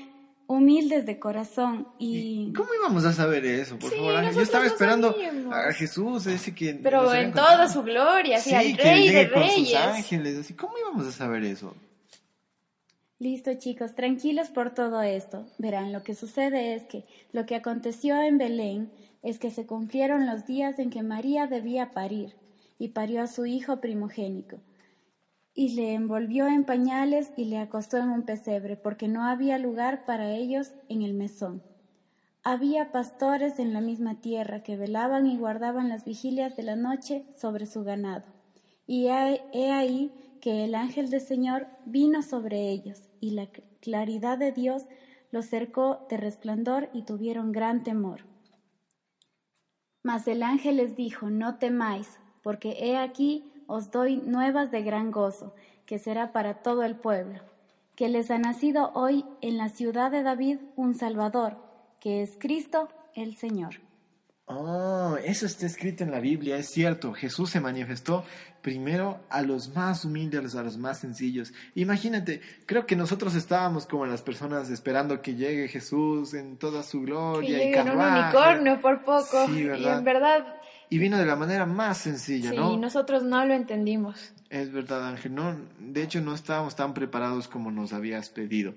[0.46, 4.32] humildes de corazón y ¿Cómo íbamos a saber eso, por Sí, favor?
[4.32, 5.54] Yo estaba esperando sabíamos.
[5.54, 6.74] a Jesús, ese que...
[6.74, 10.54] Pero en toda su gloria, Sí, al que rey de sus ángeles, así.
[10.54, 11.76] ¿Cómo íbamos a saber eso?
[13.20, 15.44] Listo chicos, tranquilos por todo esto.
[15.58, 18.90] Verán, lo que sucede es que lo que aconteció en Belén
[19.22, 22.34] es que se cumplieron los días en que María debía parir
[22.78, 24.56] y parió a su hijo primogénito.
[25.52, 30.06] Y le envolvió en pañales y le acostó en un pesebre porque no había lugar
[30.06, 31.62] para ellos en el mesón.
[32.42, 37.26] Había pastores en la misma tierra que velaban y guardaban las vigilias de la noche
[37.38, 38.24] sobre su ganado.
[38.86, 40.10] Y he ahí
[40.40, 44.84] que el ángel del Señor vino sobre ellos, y la cl- claridad de Dios
[45.30, 48.24] los cercó de resplandor y tuvieron gran temor.
[50.02, 55.10] Mas el ángel les dijo, no temáis, porque he aquí os doy nuevas de gran
[55.10, 55.54] gozo,
[55.86, 57.40] que será para todo el pueblo,
[57.94, 61.58] que les ha nacido hoy en la ciudad de David un Salvador,
[62.00, 63.89] que es Cristo el Señor.
[64.52, 67.12] Oh, eso está escrito en la Biblia, es cierto.
[67.12, 68.24] Jesús se manifestó
[68.62, 71.52] primero a los más humildes, a los más sencillos.
[71.76, 76.98] Imagínate, creo que nosotros estábamos como las personas esperando que llegue Jesús en toda su
[76.98, 79.46] Que gloria y llegue en un unicornio por poco.
[79.46, 80.44] Sí, y en verdad,
[80.88, 82.76] Y vino de la manera más sencilla, sí, ¿no?
[82.76, 84.32] nosotros no lo entendimos.
[84.50, 85.32] Es verdad, Ángel.
[85.32, 88.74] No, de hecho, no estábamos tan preparados como nos habías pedido.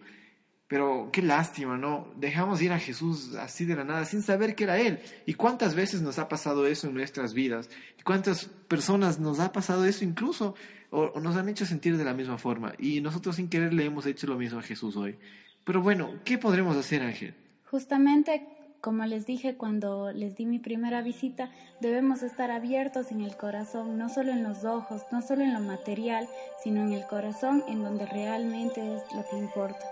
[0.73, 2.07] Pero qué lástima, ¿no?
[2.15, 4.97] Dejamos ir a Jesús así de la nada, sin saber que era Él.
[5.27, 7.69] ¿Y cuántas veces nos ha pasado eso en nuestras vidas?
[7.99, 10.55] ¿Y cuántas personas nos ha pasado eso incluso?
[10.89, 12.73] O, nos han hecho sentir de la misma forma.
[12.79, 15.15] Y nosotros sin querer le hemos hecho lo mismo a Jesús hoy.
[15.63, 17.35] Pero bueno, ¿qué podremos hacer, Ángel?
[17.69, 18.43] Justamente,
[18.81, 21.51] como les dije cuando les di mi primera visita,
[21.81, 25.59] debemos estar abiertos en el corazón, no solo en los ojos, no solo en lo
[25.59, 26.27] material,
[26.63, 29.85] sino en el corazón, en donde realmente es lo que importa.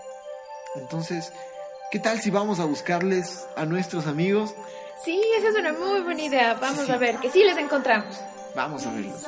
[0.74, 1.32] Entonces,
[1.90, 4.54] ¿qué tal si vamos a buscarles a nuestros amigos?
[5.04, 6.54] Sí, esa es una muy buena idea.
[6.54, 6.92] Vamos Sí.
[6.92, 8.16] a ver, que sí les encontramos.
[8.54, 9.26] Vamos a verlos.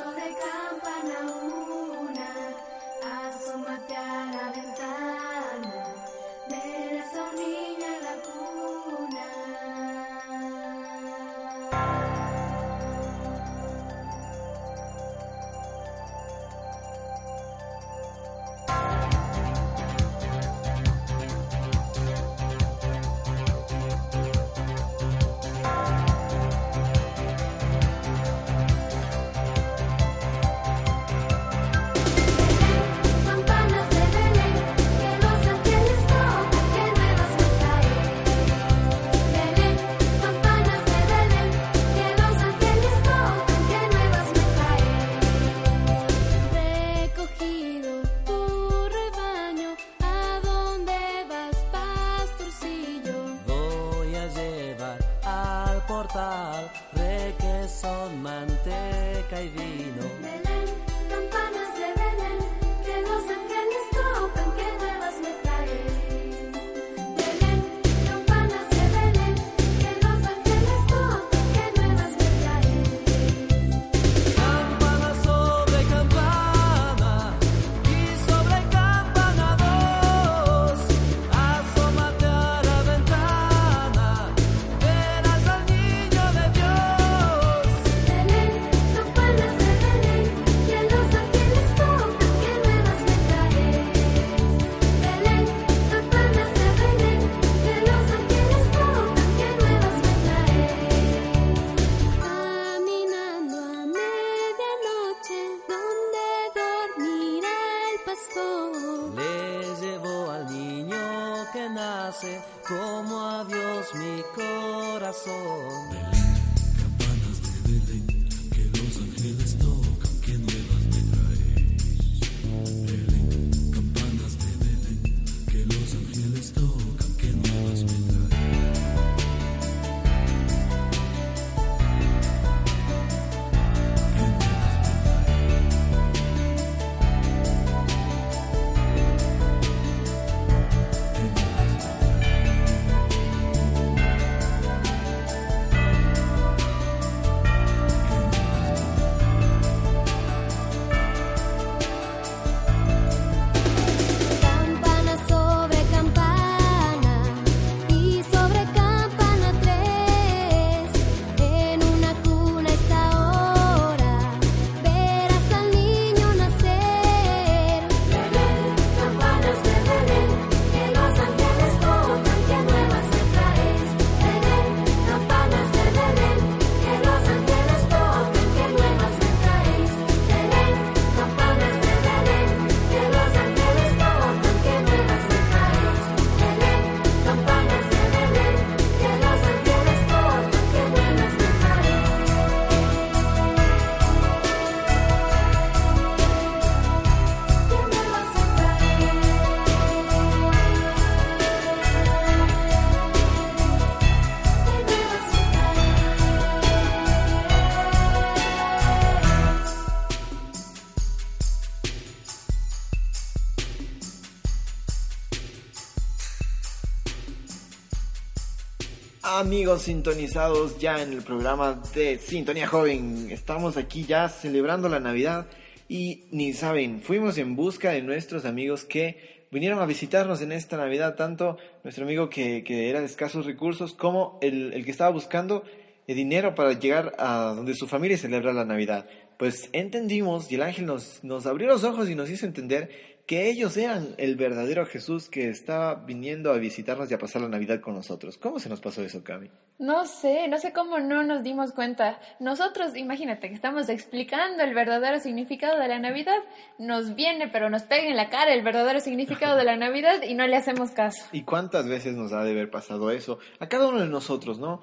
[219.45, 225.45] Amigos sintonizados ya en el programa de Sintonía Joven, estamos aquí ya celebrando la Navidad
[225.87, 230.77] y ni saben, fuimos en busca de nuestros amigos que vinieron a visitarnos en esta
[230.77, 235.63] Navidad, tanto nuestro amigo que, era de escasos recursos como el, que estaba buscando
[236.07, 239.07] el dinero para llegar a donde su familia celebra la Navidad.
[239.37, 243.49] Pues entendimos y el ángel nos, nos abrió los ojos y nos hizo entender que
[243.49, 247.81] ellos eran el verdadero Jesús que estaba viniendo a visitarnos y a pasar la Navidad
[247.81, 248.37] con nosotros.
[248.37, 249.49] ¿Cómo se nos pasó eso, Cami?
[249.79, 252.19] No sé, no sé cómo no nos dimos cuenta.
[252.39, 256.37] Nosotros, imagínate que estamos explicando el verdadero significado de la Navidad,
[256.77, 260.35] nos viene pero nos pega en la cara el verdadero significado de la Navidad y
[260.35, 261.25] no le hacemos caso.
[261.31, 263.39] ¿Y cuántas veces nos ha de haber pasado eso?
[263.59, 264.81] A cada uno de nosotros, ¿no?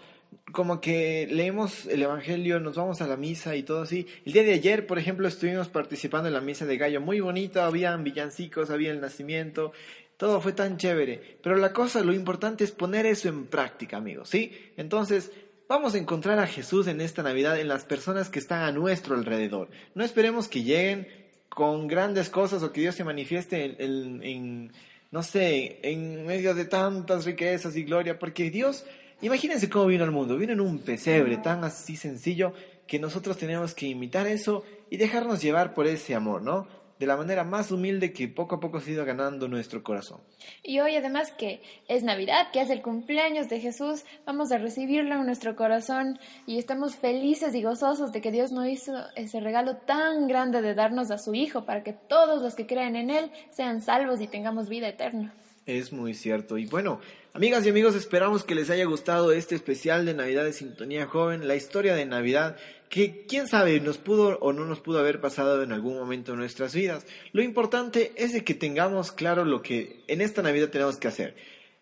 [0.53, 4.07] Como que leemos el Evangelio, nos vamos a la misa y todo así.
[4.25, 7.67] El día de ayer, por ejemplo, estuvimos participando en la misa de Gallo, muy bonita,
[7.67, 9.73] habían villancicos, había el nacimiento,
[10.17, 11.39] todo fue tan chévere.
[11.43, 14.53] Pero la cosa, lo importante es poner eso en práctica, amigos, ¿sí?
[14.77, 15.33] Entonces,
[15.69, 19.15] vamos a encontrar a Jesús en esta Navidad en las personas que están a nuestro
[19.17, 19.69] alrededor.
[19.95, 21.09] No esperemos que lleguen
[21.49, 24.73] con grandes cosas o que Dios se manifieste en, en- en,
[25.11, 28.85] no sé, en medio de tantas riquezas y gloria, porque Dios,
[29.23, 32.53] imagínense cómo vino al mundo, vino en un pesebre tan así sencillo
[32.87, 36.67] que nosotros tenemos que imitar eso y dejarnos llevar por ese amor, ¿no?
[36.99, 40.21] De la manera más humilde que poco a poco se ha ido ganando nuestro corazón.
[40.63, 45.15] Y hoy además que es Navidad, que es el cumpleaños de Jesús, vamos a recibirlo
[45.15, 49.79] en nuestro corazón y estamos felices y gozosos de que Dios nos hizo ese regalo
[49.79, 53.31] tan grande de darnos a su Hijo para que todos los que crean en Él
[53.51, 55.33] sean salvos y tengamos vida eterna.
[55.67, 56.59] Es muy cierto.
[56.59, 57.01] Y bueno,
[57.35, 61.47] amigas y amigos, esperamos que les haya gustado este especial de Navidad de Sintonía Joven,
[61.47, 62.57] la historia de Navidad,
[62.89, 66.39] que quién sabe, nos pudo o no nos pudo haber pasado en algún momento de
[66.39, 67.07] nuestras vidas.
[67.33, 71.37] Lo importante es de que tengamos claro lo que en esta Navidad tenemos que hacer.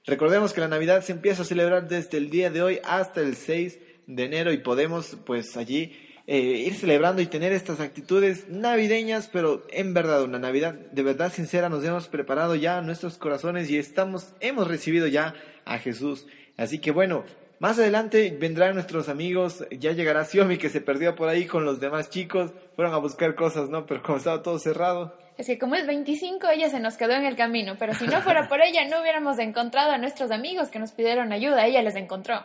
[0.04, 3.34] Recordemos que la Navidad se empieza a celebrar desde el día de hoy hasta el
[3.34, 9.28] 6 de enero y podemos pues allí eh, ir celebrando y tener estas actitudes navideñas,
[9.32, 13.76] pero en verdad una Navidad de verdad sincera nos hemos preparado ya nuestros corazones y
[13.76, 16.28] estamos hemos recibido ya a Jesús.
[16.56, 17.24] Así que bueno,
[17.58, 21.80] más adelante vendrán nuestros amigos, ya llegará Xiomi que se perdió por ahí con los
[21.80, 23.84] demás chicos, fueron a buscar cosas, ¿no?
[23.86, 25.18] Pero como estaba todo cerrado.
[25.36, 28.22] Es que como es 25, ella se nos quedó en el camino, pero si no
[28.22, 31.96] fuera por ella, no hubiéramos encontrado a nuestros amigos que nos pidieron ayuda, ella les
[31.96, 32.44] encontró.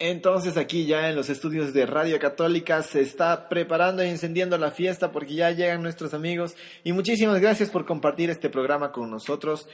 [0.00, 4.70] Entonces aquí ya en los estudios de Radio Católica se está preparando y encendiendo la
[4.70, 9.68] fiesta porque ya llegan nuestros amigos y muchísimas gracias por compartir este programa con nosotros.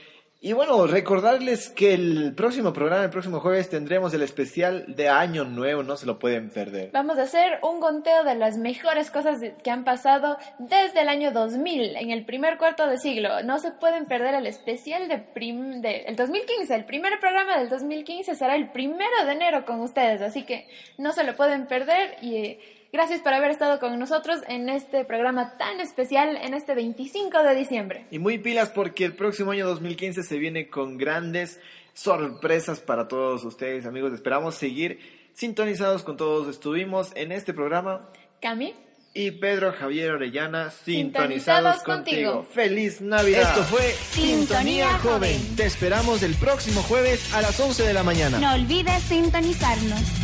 [0.47, 5.45] Y bueno, recordarles que el próximo programa, el próximo jueves, tendremos el especial de Año
[5.45, 6.91] Nuevo, no se lo pueden perder.
[6.93, 11.33] Vamos a hacer un conteo de las mejores cosas que han pasado desde el año
[11.33, 13.43] 2000, en el primer cuarto de siglo.
[13.43, 16.75] No se pueden perder el especial de, prim- de el 2015.
[16.75, 20.69] El primer programa del 2015 será el primero de enero con ustedes, así que
[20.99, 22.59] no se lo pueden perder y
[22.95, 27.55] gracias por haber estado con nosotros en este programa tan especial en este 25 de
[27.57, 28.07] diciembre.
[28.13, 31.61] Y muy pilas porque el próximo año 2015 se viene con grandes
[31.93, 34.13] sorpresas para todos ustedes, amigos.
[34.13, 35.01] Esperamos seguir
[35.33, 36.47] sintonizados con todos.
[36.47, 38.75] Estuvimos en este programa Cami,
[39.13, 42.33] y Pedro Javier Orellana Sintonizados sintonizados, contigo.
[42.33, 42.55] contigo.
[42.55, 43.43] ¡Feliz Navidad!
[43.43, 45.57] Esto fue Sintonía Joven.
[45.57, 48.39] Te esperamos el próximo jueves a las 11 de la mañana.
[48.39, 50.24] No olvides sintonizarnos.